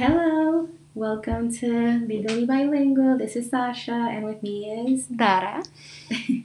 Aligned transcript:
Hello, 0.00 0.66
welcome 0.94 1.52
to 1.56 1.98
Legally 2.06 2.46
Bilingual. 2.46 3.18
This 3.18 3.36
is 3.36 3.50
Sasha, 3.50 3.92
and 3.92 4.24
with 4.24 4.42
me 4.42 4.64
is 4.70 5.04
Dara. 5.04 5.62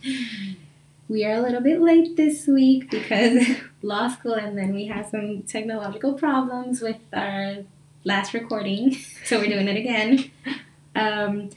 we 1.07 1.23
are 1.23 1.35
a 1.35 1.39
little 1.39 1.61
bit 1.61 1.79
late 1.79 2.17
this 2.17 2.47
week 2.47 2.91
because 2.91 3.47
law 3.81 4.09
school, 4.09 4.33
and 4.33 4.57
then 4.57 4.73
we 4.75 4.87
had 4.87 5.09
some 5.09 5.43
technological 5.43 6.15
problems 6.15 6.81
with 6.81 6.97
our 7.13 7.59
last 8.03 8.33
recording, 8.33 8.97
so 9.23 9.39
we're 9.39 9.47
doing 9.47 9.69
it 9.69 9.77
again. 9.77 10.31
Um, 10.93 11.49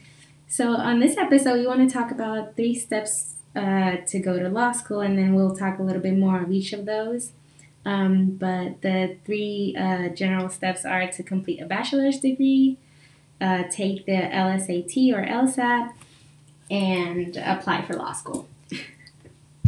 so, 0.47 0.75
on 0.75 1.01
this 1.01 1.17
episode, 1.17 1.59
we 1.59 1.67
want 1.67 1.85
to 1.85 1.93
talk 1.93 2.11
about 2.11 2.55
three 2.55 2.75
steps 2.75 3.33
uh, 3.57 3.97
to 4.07 4.19
go 4.19 4.39
to 4.39 4.47
law 4.47 4.71
school, 4.71 5.01
and 5.01 5.17
then 5.17 5.35
we'll 5.35 5.53
talk 5.53 5.79
a 5.79 5.83
little 5.83 6.01
bit 6.01 6.17
more 6.17 6.41
of 6.41 6.49
each 6.49 6.71
of 6.71 6.85
those. 6.85 7.33
Um, 7.85 8.35
but 8.35 8.81
the 8.81 9.17
three 9.25 9.75
uh, 9.77 10.09
general 10.09 10.49
steps 10.49 10.85
are 10.85 11.07
to 11.11 11.23
complete 11.23 11.61
a 11.61 11.65
bachelor's 11.65 12.19
degree, 12.19 12.77
uh, 13.39 13.63
take 13.71 14.05
the 14.05 14.11
LSAT 14.11 15.13
or 15.13 15.25
LSAT, 15.25 15.93
and 16.69 17.37
apply 17.37 17.83
for 17.85 17.93
law 17.93 18.11
school. 18.11 18.47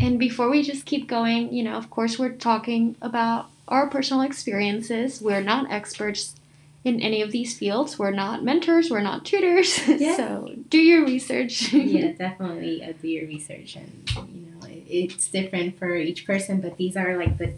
And 0.01 0.19
before 0.19 0.49
we 0.49 0.63
just 0.63 0.85
keep 0.85 1.07
going, 1.07 1.53
you 1.53 1.63
know, 1.63 1.73
of 1.73 1.89
course, 1.89 2.17
we're 2.17 2.31
talking 2.33 2.95
about 3.01 3.49
our 3.67 3.87
personal 3.87 4.23
experiences. 4.23 5.21
We're 5.21 5.41
not 5.41 5.71
experts 5.71 6.35
in 6.83 6.99
any 6.99 7.21
of 7.21 7.31
these 7.31 7.57
fields. 7.57 7.99
We're 7.99 8.11
not 8.11 8.43
mentors. 8.43 8.89
We're 8.89 9.01
not 9.01 9.25
tutors. 9.25 9.79
Yeah. 9.87 10.17
so 10.17 10.55
do 10.69 10.79
your 10.79 11.05
research. 11.05 11.71
yeah, 11.73 12.11
definitely 12.11 12.83
uh, 12.83 12.93
do 13.01 13.07
your 13.07 13.27
research, 13.27 13.75
and 13.75 14.09
you 14.33 14.51
know 14.51 14.67
it, 14.67 14.83
it's 14.87 15.29
different 15.29 15.77
for 15.77 15.95
each 15.95 16.25
person. 16.25 16.59
But 16.61 16.77
these 16.77 16.97
are 16.97 17.17
like 17.17 17.37
the 17.37 17.53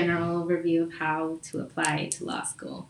general 0.00 0.42
overview 0.42 0.84
of 0.84 0.94
how 0.94 1.38
to 1.42 1.60
apply 1.60 2.06
to 2.12 2.24
law 2.24 2.44
school. 2.44 2.88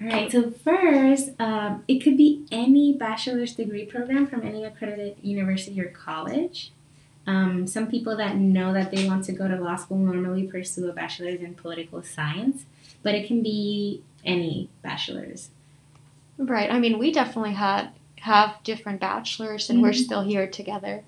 All 0.00 0.08
right, 0.08 0.32
so 0.32 0.50
first, 0.50 1.30
um, 1.38 1.84
it 1.86 2.00
could 2.00 2.16
be 2.16 2.44
any 2.50 2.92
bachelor's 2.92 3.54
degree 3.54 3.84
program 3.84 4.26
from 4.26 4.42
any 4.42 4.64
accredited 4.64 5.16
university 5.22 5.80
or 5.80 5.88
college. 5.90 6.72
Um, 7.24 7.68
some 7.68 7.86
people 7.86 8.16
that 8.16 8.34
know 8.36 8.72
that 8.72 8.90
they 8.90 9.06
want 9.06 9.24
to 9.26 9.32
go 9.32 9.46
to 9.46 9.56
law 9.60 9.76
school 9.76 9.98
normally 9.98 10.44
pursue 10.48 10.88
a 10.88 10.92
bachelor's 10.92 11.40
in 11.40 11.54
political 11.54 12.02
science, 12.02 12.64
but 13.04 13.14
it 13.14 13.28
can 13.28 13.44
be 13.44 14.02
any 14.24 14.70
bachelor's. 14.82 15.50
Right. 16.36 16.68
I 16.68 16.80
mean, 16.80 16.98
we 16.98 17.12
definitely 17.12 17.52
had 17.52 17.90
have 18.20 18.56
different 18.64 19.00
bachelors, 19.00 19.68
and 19.68 19.82
we're 19.82 19.90
Mhm. 19.90 20.04
still 20.04 20.22
here 20.22 20.46
together. 20.48 21.02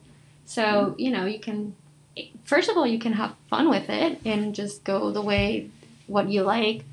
So 0.45 0.95
you 0.99 1.11
know, 1.11 1.25
you 1.27 1.41
can 1.41 1.75
first 2.45 2.69
of 2.69 2.77
all, 2.77 2.87
you 2.87 2.99
can 2.99 3.15
have 3.15 3.35
fun 3.49 3.69
with 3.69 3.89
it 3.89 4.21
and 4.25 4.55
just 4.55 4.85
go 4.85 5.11
the 5.11 5.23
way 5.23 5.71
what 6.07 6.29
you 6.29 6.43
like, 6.43 6.85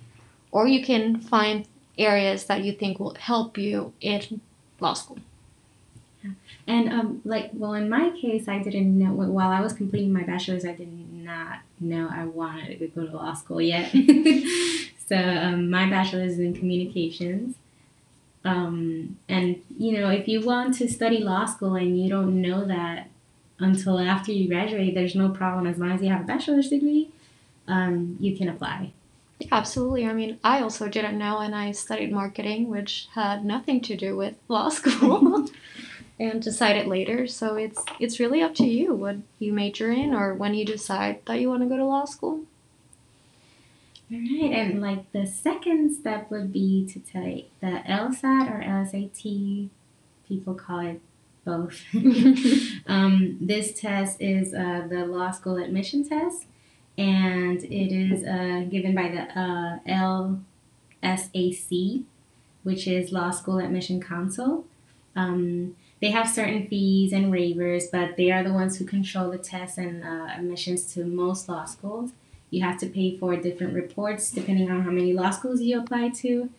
or 0.52 0.68
you 0.68 0.84
can 0.84 1.20
find 1.20 1.66
areas 1.98 2.46
that 2.46 2.64
you 2.64 2.72
think 2.72 3.00
will 3.00 3.16
help 3.16 3.58
you 3.58 3.94
in 4.02 4.42
law 4.80 4.94
school. 4.94 5.20
And 6.68 6.90
um, 6.90 7.22
like, 7.26 7.50
well, 7.54 7.74
in 7.74 7.90
my 7.90 8.12
case, 8.12 8.48
I 8.48 8.60
didn't 8.60 8.98
know 8.98 9.12
while 9.12 9.50
I 9.50 9.62
was 9.62 9.74
completing 9.74 10.14
my 10.14 10.24
bachelor's, 10.24 10.64
I 10.64 10.74
did 10.74 10.90
not 11.12 11.60
know 11.80 12.10
I 12.12 12.26
wanted 12.26 12.80
to 12.80 12.88
go 12.88 13.08
to 13.08 13.16
law 13.16 13.34
school 13.34 13.62
yet. 13.62 13.92
so 15.08 15.18
um, 15.18 15.70
my 15.70 15.90
bachelor's 15.90 16.34
is 16.34 16.40
in 16.40 16.54
communications. 16.54 17.56
Um, 18.44 19.18
and 19.28 19.62
you 19.78 20.00
know, 20.00 20.10
if 20.10 20.28
you 20.28 20.42
want 20.42 20.76
to 20.76 20.88
study 20.88 21.20
law 21.20 21.46
school 21.46 21.76
and 21.76 22.00
you 22.00 22.10
don't 22.10 22.42
know 22.42 22.66
that 22.66 23.10
until 23.62 24.00
after 24.00 24.32
you 24.32 24.48
graduate, 24.48 24.94
there's 24.96 25.16
no 25.16 25.30
problem 25.30 25.68
as 25.68 25.78
long 25.78 25.92
as 25.92 26.02
you 26.02 26.10
have 26.10 26.22
a 26.22 26.26
bachelor's 26.26 26.70
degree. 26.70 27.10
Um, 27.68 28.18
you 28.20 28.36
can 28.36 28.50
apply. 28.50 28.92
Absolutely. 29.52 30.06
I 30.06 30.14
mean, 30.14 30.40
I 30.44 30.62
also 30.62 30.88
didn't 30.88 31.18
know, 31.18 31.40
and 31.40 31.56
I 31.56 31.72
studied 31.72 32.12
marketing, 32.12 32.70
which 32.70 33.08
had 33.14 33.46
nothing 33.46 33.82
to 33.82 33.96
do 33.96 34.16
with 34.16 34.36
law 34.48 34.70
school, 34.70 35.48
and 36.20 36.42
decided 36.42 36.88
later. 36.88 37.28
So 37.28 37.56
it's 37.56 37.84
it's 38.00 38.20
really 38.20 38.42
up 38.42 38.54
to 38.56 38.66
you 38.66 38.94
what 38.94 39.18
you 39.40 39.54
major 39.54 39.92
in, 39.92 40.14
or 40.14 40.34
when 40.34 40.54
you 40.54 40.66
decide 40.66 41.22
that 41.26 41.40
you 41.40 41.50
want 41.50 41.64
to 41.64 41.70
go 41.70 41.78
to 41.78 41.86
law 41.86 42.06
school. 42.06 42.42
All 44.12 44.18
right, 44.18 44.52
and 44.52 44.82
like 44.82 45.12
the 45.14 45.26
second 45.26 45.96
step 45.96 46.30
would 46.30 46.52
be 46.52 46.86
to 46.88 47.00
take 47.00 47.50
the 47.62 47.82
LSAT 47.88 48.52
or 48.52 48.62
LSAT. 48.62 49.70
People 50.28 50.54
call 50.54 50.80
it 50.80 51.02
both. 51.46 51.82
um, 52.88 53.38
this 53.42 53.80
test 53.80 54.22
is 54.22 54.54
uh, 54.54 54.88
the 54.90 55.06
law 55.06 55.32
school 55.32 55.58
admission 55.58 56.08
test, 56.08 56.46
and 56.98 57.62
it 57.64 57.92
is 57.92 58.24
uh, 58.24 58.66
given 58.70 58.96
by 58.96 59.10
the 59.10 59.40
uh, 59.40 59.80
LSAC, 61.04 62.04
which 62.64 62.88
is 62.88 63.12
Law 63.12 63.32
School 63.32 63.60
Admission 63.60 64.02
Council. 64.02 64.66
Um, 65.16 65.76
they 66.02 66.12
have 66.12 66.30
certain 66.30 66.68
fees 66.68 67.14
and 67.14 67.32
waivers, 67.32 67.86
but 67.92 68.18
they 68.18 68.32
are 68.32 68.44
the 68.44 68.54
ones 68.54 68.78
who 68.78 68.86
control 68.86 69.30
the 69.30 69.38
tests 69.38 69.78
and 69.78 70.04
uh, 70.04 70.30
admissions 70.36 70.92
to 70.94 71.06
most 71.06 71.48
law 71.48 71.66
schools. 71.66 72.12
You 72.50 72.64
have 72.64 72.80
to 72.80 72.88
pay 72.88 73.18
for 73.18 73.36
different 73.36 73.76
reports 73.76 74.32
depending 74.32 74.72
on 74.72 74.82
how 74.82 74.92
many 74.92 75.14
law 75.14 75.30
schools 75.30 75.62
you 75.62 75.80
apply 75.80 76.10
to. 76.22 76.50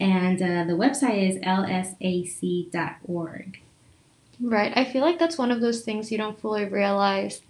And 0.00 0.42
uh, 0.42 0.64
the 0.64 0.76
website 0.76 1.30
is 1.30 1.38
lsac.org. 1.38 2.74
Right. 4.40 4.72
I 4.76 4.84
feel 4.84 5.02
like 5.02 5.18
that's 5.18 5.38
one 5.38 5.50
of 5.50 5.60
those 5.60 5.82
things 5.82 6.10
you 6.10 6.18
don't 6.18 6.40
fully 6.40 6.64
realize 6.64 7.42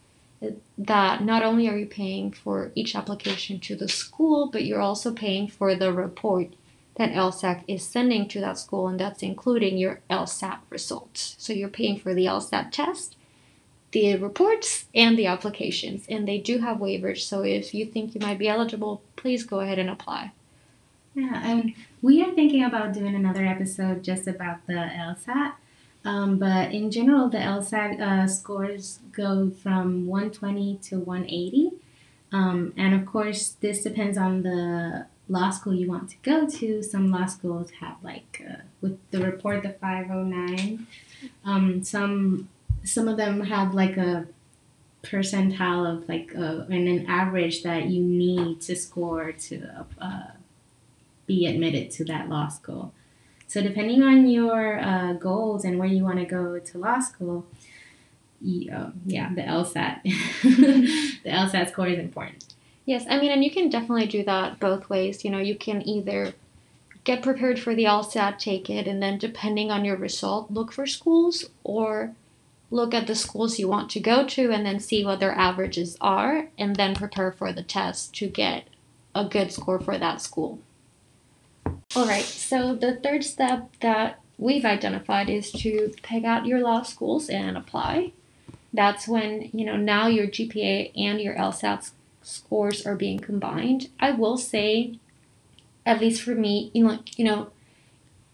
eh, 0.43 0.51
that 0.79 1.23
not 1.23 1.43
only 1.43 1.69
are 1.69 1.77
you 1.77 1.87
paying 1.87 2.33
for 2.33 2.71
each 2.75 2.95
application 2.95 3.61
to 3.61 3.77
the 3.77 3.89
school, 3.89 4.49
but 4.51 4.65
you're 4.65 4.81
also 4.81 5.13
paying 5.13 5.49
for 5.49 5.75
the 5.75 5.93
report 5.93 6.55
that 6.97 7.13
LSAC 7.13 7.65
is 7.67 7.85
sending 7.85 8.29
to 8.29 8.41
that 8.41 8.59
school, 8.59 8.87
and 8.87 9.01
that's 9.01 9.23
including 9.23 9.77
your 9.77 10.01
LSAT 10.09 10.59
results. 10.71 11.35
So 11.39 11.53
you're 11.53 11.69
paying 11.69 11.99
for 11.99 12.15
the 12.15 12.27
LSAT 12.27 12.71
test, 12.71 13.17
the 13.91 14.17
reports, 14.17 14.87
and 14.95 15.19
the 15.19 15.27
applications. 15.27 16.07
And 16.09 16.27
they 16.29 16.39
do 16.39 16.59
have 16.59 16.79
waivers, 16.79 17.19
so 17.19 17.43
if 17.43 17.75
you 17.75 17.87
think 17.87 18.15
you 18.15 18.21
might 18.21 18.39
be 18.39 18.49
eligible, 18.49 19.03
please 19.17 19.45
go 19.45 19.61
ahead 19.61 19.79
and 19.79 19.91
apply. 19.91 20.33
Yeah, 21.15 21.41
and 21.45 21.75
we 22.03 22.23
are 22.23 22.33
thinking 22.33 22.65
about 22.65 22.93
doing 22.93 23.15
another 23.15 23.45
episode 23.45 24.03
just 24.03 24.27
about 24.27 24.67
the 24.67 24.75
LSAT. 24.75 25.55
Um, 26.05 26.39
but 26.39 26.73
in 26.73 26.91
general, 26.91 27.29
the 27.29 27.39
LSAT 27.39 28.01
uh, 28.01 28.27
scores 28.27 29.01
go 29.13 29.51
from 29.51 30.07
120 30.07 30.79
to 30.83 30.99
180. 30.99 31.73
Um, 32.33 32.75
and 32.77 32.95
of 32.95 33.07
course, 33.07 33.57
this 33.61 33.83
depends 33.83 34.19
on 34.19 34.43
the 34.43 35.07
law 35.29 35.51
school 35.51 35.75
you 35.75 35.89
want 35.89 36.11
to 36.11 36.17
go 36.23 36.47
to. 36.47 36.83
Some 36.83 37.11
law 37.11 37.27
schools 37.27 37.71
have 37.81 37.97
like 38.03 38.43
uh, 38.47 38.57
with 38.81 38.99
the 39.11 39.21
report 39.21 39.63
the 39.63 39.71
509. 39.71 40.87
Um, 41.45 41.83
some 41.85 42.49
some 42.83 43.09
of 43.09 43.17
them 43.17 43.41
have 43.43 43.73
like 43.73 43.97
a 43.97 44.27
percentile 45.03 45.91
of 45.91 46.09
like 46.09 46.33
uh, 46.37 46.65
and 46.71 46.89
an 46.89 47.07
average 47.07 47.63
that 47.63 47.87
you 47.87 48.03
need 48.03 48.61
to 48.63 48.77
score 48.77 49.33
to 49.33 49.87
uh, 50.01 50.33
be 51.27 51.47
admitted 51.47 51.91
to 51.93 52.05
that 52.07 52.29
law 52.29 52.49
school. 52.49 52.93
So 53.47 53.63
depending 53.63 54.03
on 54.03 54.27
your 54.29 54.81
uh, 54.81 55.13
goals 55.15 55.65
and 55.65 55.79
where 55.79 55.89
you 55.89 56.03
want 56.03 56.19
to 56.19 56.25
go 56.25 56.59
to 56.59 56.79
law 56.79 57.01
school, 57.01 57.47
you, 58.41 58.73
uh, 58.73 58.91
yeah, 59.07 59.33
the 59.35 59.43
LSAT, 59.43 60.03
the 61.23 61.31
LSAT 61.31 61.71
score 61.71 61.89
is 61.89 61.99
important. 61.99 62.55
Yes, 62.85 63.07
I 63.09 63.19
mean, 63.19 63.31
and 63.31 63.43
you 63.43 63.51
can 63.51 63.71
definitely 63.71 64.07
do 64.07 64.25
that 64.25 64.61
both 64.61 64.91
ways. 64.91 65.25
You 65.25 65.31
know, 65.31 65.39
you 65.39 65.57
can 65.57 65.87
either 65.89 66.35
get 67.05 67.23
prepared 67.23 67.59
for 67.59 67.75
the 67.75 67.85
LSAT, 67.85 68.39
take 68.39 68.69
it, 68.69 68.87
and 68.87 69.03
then 69.03 69.19
depending 69.19 69.71
on 69.71 69.85
your 69.85 69.97
result, 69.97 70.51
look 70.51 70.73
for 70.73 70.87
schools 70.87 71.47
or 71.63 72.15
look 72.71 72.93
at 72.93 73.07
the 73.07 73.15
schools 73.15 73.59
you 73.59 73.69
want 73.69 73.91
to 73.91 74.01
go 74.01 74.27
to 74.27 74.51
and 74.51 74.67
then 74.67 74.81
see 74.81 75.05
what 75.05 75.21
their 75.21 75.33
averages 75.33 75.97
are 76.01 76.49
and 76.59 76.77
then 76.77 76.95
prepare 76.95 77.31
for 77.31 77.53
the 77.53 77.63
test 77.63 78.15
to 78.15 78.27
get 78.27 78.65
a 79.15 79.25
good 79.25 79.53
score 79.53 79.79
for 79.79 79.97
that 79.97 80.21
school. 80.21 80.59
All 81.97 82.09
right, 82.09 82.25
so 82.25 82.75
the 82.75 82.97
third 82.97 83.23
step 83.23 83.71
that 83.79 84.19
we've 84.37 84.65
identified 84.65 85.31
is 85.31 85.53
to 85.53 85.95
pick 86.03 86.25
out 86.25 86.45
your 86.45 86.59
law 86.59 86.83
schools 86.83 87.29
and 87.29 87.57
apply. 87.57 88.11
That's 88.73 89.07
when, 89.07 89.49
you 89.53 89.65
know, 89.65 89.77
now 89.77 90.09
your 90.09 90.27
GPA 90.27 90.91
and 90.97 91.21
your 91.21 91.37
LSAT 91.37 91.93
scores 92.21 92.85
are 92.85 92.97
being 92.97 93.21
combined. 93.21 93.91
I 94.01 94.11
will 94.11 94.37
say, 94.37 94.99
at 95.87 96.01
least 96.01 96.23
for 96.23 96.35
me, 96.35 96.73
you 96.75 96.85
know, 96.85 96.99
you 97.17 97.25
know, 97.25 97.51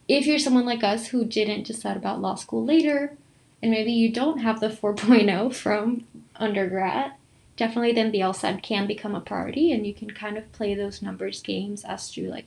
if 0.09 0.27
you're 0.27 0.39
someone 0.39 0.65
like 0.65 0.83
us 0.83 1.09
who 1.09 1.27
didn't 1.27 1.67
decide 1.67 1.99
about 1.99 2.23
law 2.23 2.37
school 2.37 2.65
later, 2.65 3.19
and 3.63 3.71
maybe 3.71 3.93
you 3.93 4.11
don't 4.11 4.39
have 4.39 4.61
the 4.61 4.71
4.0 4.71 5.55
from 5.55 6.07
undergrad, 6.37 7.13
definitely 7.59 7.93
then 7.93 8.11
the 8.11 8.21
LSAT 8.21 8.63
can 8.63 8.87
become 8.87 9.15
a 9.15 9.21
priority, 9.21 9.71
and 9.71 9.87
you 9.87 9.93
can 9.93 10.13
kind 10.13 10.39
of 10.39 10.51
play 10.53 10.75
those 10.75 11.03
numbers 11.03 11.43
games 11.43 11.85
as 11.85 12.11
to 12.13 12.31
like 12.31 12.47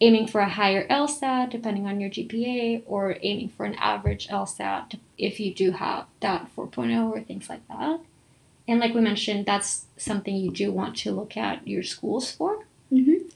aiming 0.00 0.26
for 0.26 0.40
a 0.40 0.48
higher 0.48 0.86
LSAT 0.88 1.50
depending 1.50 1.86
on 1.86 2.00
your 2.00 2.10
GPA, 2.10 2.82
or 2.86 3.16
aiming 3.22 3.50
for 3.50 3.64
an 3.64 3.74
average 3.74 4.28
LSAT 4.28 4.98
if 5.18 5.38
you 5.38 5.54
do 5.54 5.72
have 5.72 6.06
that 6.20 6.48
4.0 6.56 7.10
or 7.10 7.20
things 7.20 7.48
like 7.48 7.66
that. 7.68 8.00
And 8.68 8.80
like 8.80 8.94
we 8.94 9.00
mentioned, 9.00 9.46
that's 9.46 9.86
something 9.96 10.34
you 10.36 10.50
do 10.50 10.70
want 10.70 10.96
to 10.98 11.12
look 11.12 11.36
at 11.36 11.66
your 11.66 11.82
schools 11.82 12.30
for. 12.30 12.64
Mm-hmm. 12.92 13.28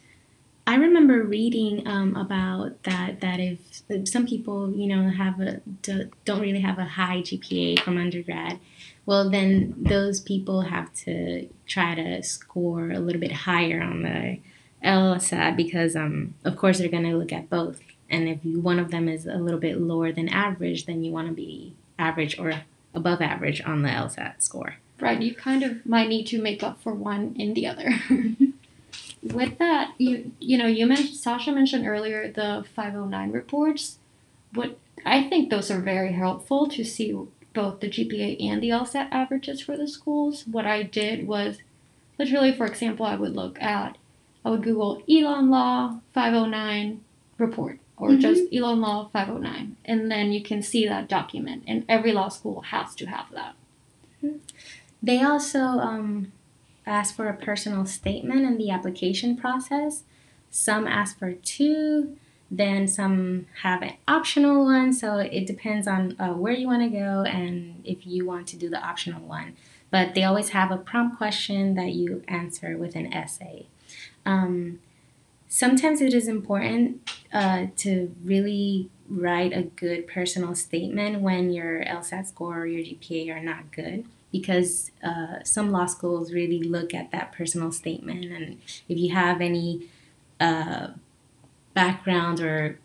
I 0.69 0.75
remember 0.75 1.23
reading 1.23 1.87
um, 1.87 2.17
about 2.17 2.83
that 2.83 3.21
that 3.21 3.39
if, 3.39 3.83
some 4.09 4.27
people 4.27 4.73
you 4.73 4.89
know 4.89 5.11
have 5.11 5.41
a 5.41 5.61
do, 5.83 6.11
don't 6.25 6.41
really 6.41 6.61
have 6.61 6.79
a 6.79 6.85
high 6.85 7.19
GPA 7.19 7.81
from 7.81 7.99
undergrad, 7.99 8.59
well 9.05 9.31
then 9.31 9.75
those 9.77 10.19
people 10.19 10.63
have 10.63 10.93
to 11.05 11.49
try 11.67 11.95
to 11.95 12.21
score 12.25 12.91
a 12.91 12.99
little 12.99 13.21
bit 13.21 13.31
higher 13.31 13.81
on 13.81 14.03
the 14.03 14.39
LSAT 14.87 15.57
because 15.57 15.97
um 15.97 16.35
of 16.45 16.57
course 16.57 16.79
they're 16.79 16.89
gonna 16.89 17.17
look 17.17 17.33
at 17.33 17.51
both, 17.51 17.81
and 18.09 18.29
if 18.29 18.45
you, 18.45 18.61
one 18.61 18.79
of 18.79 18.91
them 18.91 19.09
is 19.09 19.27
a 19.27 19.37
little 19.37 19.61
bit 19.61 19.81
lower 19.81 20.13
than 20.13 20.29
average, 20.29 20.87
then 20.87 21.03
you 21.03 21.13
want 21.13 21.29
to 21.29 21.35
be 21.35 21.75
average 21.99 22.39
or 22.39 22.63
above 22.95 23.21
average 23.21 23.61
on 23.63 23.83
the 23.83 23.89
LSAT 23.89 24.43
score. 24.43 24.77
Right, 24.99 25.21
you 25.21 25.35
kind 25.35 25.63
of 25.63 25.85
might 25.85 26.09
need 26.09 26.27
to 26.29 26.41
make 26.41 26.63
up 26.63 26.81
for 26.81 26.95
one 26.95 27.37
in 27.39 27.53
the 27.53 27.67
other. 27.67 27.91
With 29.23 29.59
that, 29.59 29.93
you 29.99 30.33
you 30.39 30.57
know, 30.57 30.67
you 30.67 30.87
mentioned 30.87 31.17
Sasha 31.17 31.53
mentioned 31.53 31.87
earlier 31.87 32.31
the 32.31 32.65
509 32.75 33.33
reports. 33.33 33.99
What 34.55 34.79
I 35.05 35.29
think 35.29 35.51
those 35.51 35.71
are 35.71 35.81
very 35.81 36.13
helpful 36.13 36.69
to 36.69 36.85
see 36.85 37.13
both 37.53 37.81
the 37.81 37.89
GPA 37.89 38.43
and 38.43 38.63
the 38.63 38.71
LSAT 38.71 39.09
averages 39.11 39.61
for 39.61 39.77
the 39.77 39.89
schools. 39.89 40.45
What 40.47 40.67
I 40.67 40.83
did 40.83 41.27
was 41.27 41.59
literally, 42.19 42.53
for 42.53 42.67
example, 42.67 43.07
I 43.07 43.17
would 43.17 43.35
look 43.35 43.61
at, 43.61 43.97
I 44.47 44.51
would 44.51 44.63
Google 44.63 45.03
Elon 45.11 45.51
Law 45.51 45.99
509 46.15 47.01
report 47.37 47.81
or 47.97 48.11
Mhm. 48.11 48.21
just 48.21 48.45
Elon 48.55 48.81
Law 48.81 49.09
509, 49.13 49.77
and 49.85 50.09
then 50.09 50.33
you 50.33 50.41
can 50.41 50.63
see 50.63 50.87
that 50.87 51.09
document. 51.09 51.65
And 51.67 51.85
every 51.89 52.13
law 52.13 52.29
school 52.29 52.61
has 52.61 52.95
to 52.95 53.07
have 53.07 53.27
that. 53.33 53.57
They 55.03 55.21
also 55.21 55.61
um, 55.61 56.31
ask 56.87 57.17
for 57.17 57.29
a 57.29 57.35
personal 57.35 57.87
statement 57.87 58.43
in 58.47 58.57
the 58.57 58.71
application 58.71 59.37
process. 59.37 60.05
Some 60.51 60.87
ask 60.87 61.19
for 61.19 61.33
two, 61.33 62.17
then 62.49 62.87
some 62.87 63.47
have 63.63 63.83
an 63.83 63.95
optional 64.07 64.65
one. 64.65 64.93
So 64.93 65.19
it 65.19 65.45
depends 65.47 65.89
on 65.89 66.15
uh, 66.21 66.35
where 66.35 66.53
you 66.55 66.69
want 66.69 66.83
to 66.83 66.89
go 66.89 67.25
and 67.25 67.83
if 67.85 68.07
you 68.07 68.25
want 68.25 68.47
to 68.49 68.57
do 68.57 68.69
the 68.71 68.81
optional 68.81 69.23
one. 69.27 69.55
But 69.91 70.15
they 70.15 70.23
always 70.23 70.51
have 70.51 70.71
a 70.71 70.77
prompt 70.77 71.17
question 71.17 71.75
that 71.75 71.93
you 71.93 72.23
answer 72.29 72.77
with 72.77 72.95
an 72.95 73.13
essay. 73.13 73.67
Um, 74.27 74.81
sometimes 75.49 76.01
it 76.01 76.13
is 76.13 76.29
important 76.29 77.11
uh, 77.33 77.67
to 77.77 78.15
really 78.25 78.91
write 79.09 79.53
a 79.53 79.63
good 79.63 80.07
personal 80.07 80.55
statement 80.55 81.21
when 81.21 81.51
your 81.51 81.85
LSAT 81.85 82.27
score 82.27 82.61
or 82.61 82.67
your 82.67 82.85
GPA 82.85 83.37
are 83.37 83.43
not 83.43 83.71
good 83.73 84.05
because 84.33 84.91
uh, 85.03 85.43
some 85.45 85.71
law 85.71 85.87
schools 85.87 86.33
really 86.33 86.61
look 86.61 86.93
at 86.93 87.13
that 87.13 87.33
personal 87.33 87.73
statement. 87.73 88.25
And 88.25 88.59
if 88.89 88.99
you 88.99 89.15
have 89.15 89.41
any 89.41 89.89
uh, 90.41 90.89
background 91.75 92.41
or 92.41 92.79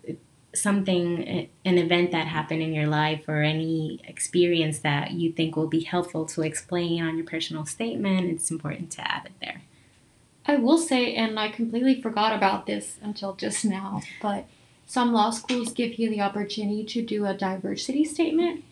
something 0.54 1.48
an 1.64 1.78
event 1.78 2.12
that 2.12 2.28
happened 2.28 2.62
in 2.62 2.74
your 2.74 2.88
life 2.88 3.28
or 3.28 3.42
any 3.42 4.02
experience 4.04 4.80
that 4.80 5.12
you 5.12 5.32
think 5.32 5.56
will 5.56 5.68
be 5.68 5.82
helpful 5.82 6.26
to 6.26 6.42
explain 6.42 7.02
on 7.02 7.16
your 7.16 7.26
personal 7.26 7.66
statement 7.66 8.30
it's 8.30 8.52
important 8.52 8.92
to 8.92 9.00
add 9.10 9.26
it 9.26 9.32
there 9.40 9.62
I 10.46 10.56
will 10.56 10.78
say, 10.78 11.14
and 11.14 11.40
I 11.40 11.50
completely 11.50 12.02
forgot 12.02 12.34
about 12.36 12.66
this 12.66 12.98
until 13.02 13.34
just 13.34 13.64
now, 13.64 14.02
but 14.22 14.46
some 14.86 15.14
law 15.14 15.30
schools 15.30 15.72
give 15.72 16.00
you 16.00 16.10
the 16.10 16.22
opportunity 16.22 16.84
to 16.84 17.02
do 17.02 17.26
a 17.26 17.34
diversity 17.34 18.04
statement. 18.04 18.64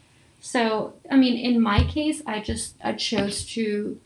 So, 0.41 0.93
I 1.09 1.15
mean, 1.15 1.37
in 1.37 1.61
my 1.61 1.83
case, 1.83 2.21
I 2.25 2.39
just 2.39 2.75
I 2.83 2.93
chose 2.93 3.45
to 3.53 3.99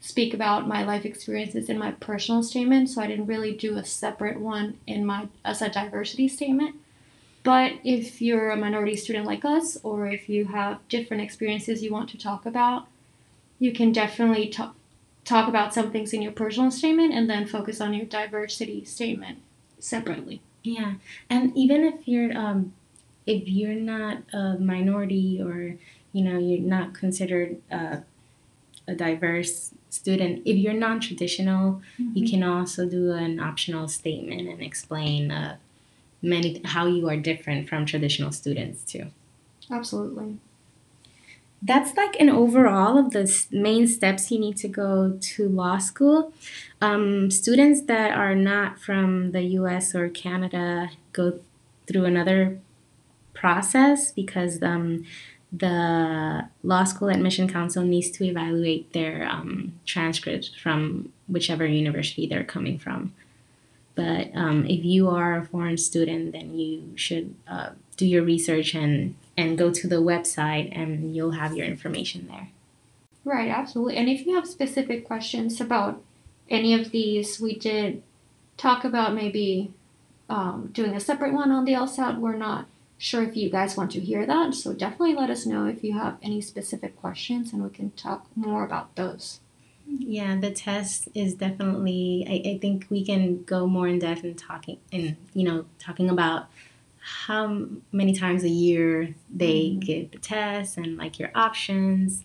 speak 0.00 0.32
about 0.32 0.66
my 0.66 0.82
life 0.82 1.04
experiences 1.04 1.68
in 1.68 1.78
my 1.78 1.92
personal 1.92 2.42
statement, 2.42 2.88
so 2.88 3.02
I 3.02 3.06
didn't 3.06 3.26
really 3.26 3.54
do 3.54 3.76
a 3.76 3.84
separate 3.84 4.40
one 4.40 4.78
in 4.86 5.04
my 5.04 5.28
as 5.44 5.60
a 5.60 5.68
diversity 5.68 6.26
statement. 6.26 6.76
But 7.42 7.74
if 7.84 8.20
you're 8.20 8.50
a 8.50 8.56
minority 8.56 8.96
student 8.96 9.26
like 9.26 9.44
us, 9.44 9.78
or 9.82 10.06
if 10.06 10.28
you 10.28 10.46
have 10.46 10.86
different 10.88 11.22
experiences 11.22 11.82
you 11.82 11.92
want 11.92 12.10
to 12.10 12.18
talk 12.18 12.46
about, 12.46 12.86
you 13.58 13.72
can 13.72 13.92
definitely 13.92 14.48
talk 14.48 14.74
talk 15.24 15.48
about 15.48 15.74
some 15.74 15.90
things 15.90 16.12
in 16.12 16.22
your 16.22 16.32
personal 16.32 16.70
statement 16.70 17.12
and 17.12 17.28
then 17.28 17.46
focus 17.46 17.80
on 17.80 17.94
your 17.94 18.06
diversity 18.06 18.84
statement 18.84 19.38
separately. 19.78 20.40
Yeah, 20.62 20.94
and 21.28 21.56
even 21.56 21.84
if 21.84 22.06
you're 22.06 22.36
um, 22.36 22.72
if 23.26 23.48
you're 23.48 23.74
not 23.74 24.18
a 24.32 24.58
minority 24.58 25.40
or 25.42 25.76
you 26.12 26.24
know 26.24 26.38
you're 26.38 26.60
not 26.60 26.94
considered 26.94 27.60
uh, 27.70 27.98
a 28.86 28.94
diverse 28.94 29.72
student, 29.88 30.42
if 30.44 30.56
you're 30.56 30.72
non-traditional, 30.74 31.82
you 32.14 32.28
can 32.28 32.42
also 32.42 32.88
do 32.88 33.12
an 33.12 33.40
optional 33.40 33.88
statement 33.88 34.48
and 34.48 34.62
explain 34.62 35.30
uh, 35.30 35.56
many 36.22 36.60
how 36.64 36.86
you 36.86 37.08
are 37.08 37.16
different 37.16 37.68
from 37.68 37.86
traditional 37.86 38.32
students 38.32 38.84
too. 38.84 39.06
Absolutely. 39.70 40.38
That's 41.62 41.94
like 41.96 42.18
an 42.18 42.30
overall 42.30 42.96
of 42.96 43.10
the 43.10 43.46
main 43.50 43.86
steps 43.86 44.30
you 44.30 44.38
need 44.38 44.56
to 44.58 44.68
go 44.68 45.18
to 45.20 45.48
law 45.48 45.78
school. 45.78 46.32
Um, 46.80 47.30
students 47.30 47.82
that 47.82 48.12
are 48.12 48.34
not 48.34 48.80
from 48.80 49.32
the 49.32 49.42
US 49.42 49.94
or 49.94 50.08
Canada 50.08 50.90
go 51.12 51.40
through 51.86 52.06
another 52.06 52.58
process 53.34 54.10
because 54.10 54.62
um, 54.62 55.04
the 55.52 56.48
law 56.62 56.84
school 56.84 57.08
admission 57.08 57.48
council 57.48 57.82
needs 57.82 58.10
to 58.12 58.24
evaluate 58.24 58.92
their 58.92 59.28
um, 59.28 59.74
transcripts 59.84 60.48
from 60.48 61.12
whichever 61.28 61.66
university 61.66 62.26
they're 62.26 62.44
coming 62.44 62.78
from. 62.78 63.12
But 63.94 64.30
um, 64.34 64.66
if 64.66 64.84
you 64.84 65.08
are 65.08 65.36
a 65.36 65.44
foreign 65.44 65.76
student, 65.76 66.32
then 66.32 66.56
you 66.56 66.92
should 66.96 67.34
uh, 67.48 67.70
do 68.00 68.06
your 68.06 68.24
research 68.24 68.74
and, 68.74 69.14
and 69.36 69.58
go 69.58 69.70
to 69.70 69.86
the 69.86 69.96
website, 69.96 70.76
and 70.76 71.14
you'll 71.14 71.32
have 71.32 71.54
your 71.54 71.66
information 71.66 72.26
there. 72.28 72.48
Right, 73.24 73.50
absolutely. 73.50 73.96
And 73.96 74.08
if 74.08 74.26
you 74.26 74.34
have 74.34 74.46
specific 74.46 75.04
questions 75.06 75.60
about 75.60 76.02
any 76.48 76.72
of 76.72 76.90
these, 76.90 77.38
we 77.38 77.58
did 77.58 78.02
talk 78.56 78.84
about 78.84 79.14
maybe 79.14 79.72
um, 80.30 80.70
doing 80.72 80.96
a 80.96 81.00
separate 81.00 81.34
one 81.34 81.52
on 81.52 81.66
the 81.66 81.72
LSAT. 81.72 82.18
We're 82.18 82.36
not 82.36 82.66
sure 82.96 83.22
if 83.22 83.36
you 83.36 83.50
guys 83.50 83.76
want 83.76 83.90
to 83.92 84.00
hear 84.00 84.24
that, 84.24 84.54
so 84.54 84.72
definitely 84.72 85.14
let 85.14 85.28
us 85.28 85.44
know 85.44 85.66
if 85.66 85.84
you 85.84 85.92
have 85.92 86.16
any 86.22 86.40
specific 86.40 86.98
questions 86.98 87.52
and 87.52 87.62
we 87.62 87.68
can 87.68 87.90
talk 87.90 88.26
more 88.34 88.64
about 88.64 88.96
those. 88.96 89.40
Yeah, 89.86 90.36
the 90.36 90.50
test 90.50 91.08
is 91.14 91.34
definitely. 91.34 92.24
I, 92.26 92.52
I 92.52 92.58
think 92.58 92.86
we 92.88 93.04
can 93.04 93.42
go 93.42 93.66
more 93.66 93.88
in 93.88 93.98
depth 93.98 94.24
in 94.24 94.34
talking 94.34 94.78
and 94.92 95.16
you 95.34 95.44
know 95.44 95.66
talking 95.80 96.08
about 96.08 96.48
how 97.00 97.66
many 97.92 98.12
times 98.14 98.44
a 98.44 98.48
year 98.48 99.14
they 99.34 99.70
Mhm. 99.70 99.80
give 99.80 100.10
the 100.12 100.18
test 100.18 100.76
and 100.76 100.96
like 100.96 101.18
your 101.18 101.30
options 101.34 102.24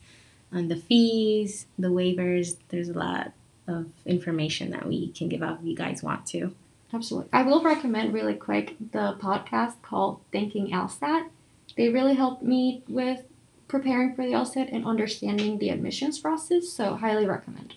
and 0.51 0.70
the 0.70 0.75
fees, 0.75 1.67
the 1.79 1.88
waivers. 1.89 2.58
There's 2.70 2.89
a 2.89 2.94
lot 2.98 3.32
of 3.67 3.88
information 4.05 4.70
that 4.72 4.88
we 4.88 5.10
can 5.10 5.27
give 5.29 5.41
out 5.41 5.60
if 5.62 5.65
you 5.65 5.75
guys 5.75 6.03
want 6.03 6.25
to. 6.27 6.53
Absolutely. 6.94 7.29
I 7.34 7.44
will 7.44 7.62
recommend 7.63 8.13
really 8.13 8.36
quick 8.36 8.75
the 8.91 9.17
podcast 9.20 9.82
called 9.82 10.20
Thinking 10.32 10.67
LSAT. 10.72 11.29
They 11.75 11.89
really 11.89 12.13
helped 12.13 12.44
me 12.44 12.84
with 12.88 13.24
preparing 13.67 14.13
for 14.13 14.24
the 14.25 14.34
LSAT 14.34 14.70
and 14.72 14.86
understanding 14.86 15.58
the 15.58 15.70
admissions 15.70 16.20
process, 16.20 16.70
so 16.70 16.96
highly 16.96 17.25
recommend. 17.25 17.75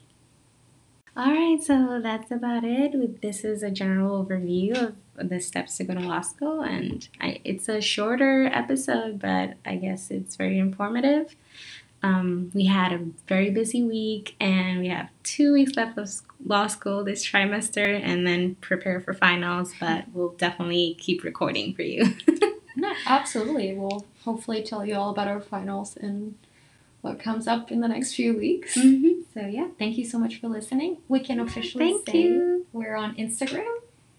All 1.17 1.33
right, 1.33 1.61
so 1.61 2.01
that's 2.01 2.31
about 2.31 2.63
it. 2.65 3.23
This 3.23 3.45
is 3.45 3.63
a 3.63 3.71
general 3.71 4.25
overview 4.25 4.77
of 4.77 4.95
the 5.23 5.41
steps 5.41 5.77
to 5.79 5.85
go 5.85 5.95
to 5.95 6.01
law 6.01 6.21
school, 6.21 6.61
and 6.63 7.09
I, 7.21 7.41
it's 7.45 7.69
a 7.69 7.81
shorter 7.81 8.47
episode, 8.53 9.19
but 9.19 9.55
I 9.65 9.77
guess 9.77 10.11
it's 10.11 10.37
very 10.37 10.59
informative. 10.59 11.35
Um, 12.03 12.53
we 12.55 12.67
had 12.67 12.93
a 12.93 13.01
very 13.27 13.51
busy 13.51 13.83
week, 13.83 14.37
and 14.41 14.81
we 14.81 14.89
have 14.89 15.09
two 15.25 15.53
weeks 15.53 15.77
left 15.77 15.99
of 15.99 16.09
law 16.45 16.69
school 16.69 17.03
this 17.05 17.27
trimester, 17.29 18.01
and 18.03 18.27
then 18.27 18.55
prepare 18.57 19.01
for 19.01 19.15
finals. 19.15 19.75
But 19.81 20.05
we'll 20.13 20.31
definitely 20.31 20.97
keep 21.01 21.25
recording 21.25 21.75
for 21.75 21.83
you. 21.83 22.15
No, 22.79 22.93
absolutely. 23.07 23.75
We'll 23.75 24.07
hopefully 24.25 24.63
tell 24.63 24.87
you 24.87 24.95
all 24.95 25.11
about 25.11 25.27
our 25.27 25.41
finals 25.41 25.97
and 25.97 26.37
what 27.01 27.19
comes 27.19 27.49
up 27.49 27.73
in 27.73 27.81
the 27.81 27.89
next 27.89 28.15
few 28.15 28.37
weeks. 28.37 28.77
mm-hmm. 28.77 29.23
So 29.35 29.47
yeah, 29.47 29.69
thank 29.79 29.99
you 29.99 30.05
so 30.05 30.17
much 30.17 30.41
for 30.41 30.47
listening. 30.47 30.99
We 31.09 31.19
can 31.21 31.41
officially 31.41 31.93
Thank 31.93 32.09
say 32.09 32.23
you. 32.23 32.67
we're 32.73 32.95
on 32.95 33.17
Instagram. 33.17 33.67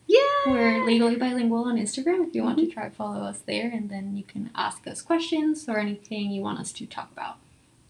Yeah, 0.09 0.51
We're 0.51 0.85
legally 0.85 1.17
bilingual 1.17 1.65
on 1.65 1.77
Instagram 1.77 2.27
if 2.27 2.33
you 2.33 2.41
want 2.41 2.57
to 2.57 2.65
try 2.65 2.89
follow 2.89 3.21
us 3.21 3.41
there 3.45 3.69
and 3.69 3.91
then 3.91 4.17
you 4.17 4.23
can 4.23 4.49
ask 4.55 4.87
us 4.87 5.03
questions 5.03 5.69
or 5.69 5.77
anything 5.77 6.31
you 6.31 6.41
want 6.41 6.59
us 6.59 6.71
to 6.73 6.87
talk 6.87 7.11
about. 7.11 7.37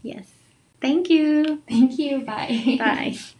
Yes. 0.03 0.27
Thank 0.81 1.09
you. 1.09 1.63
Thank 1.69 1.97
you. 1.97 2.19
Bye. 2.19 2.75
Bye. 2.77 3.17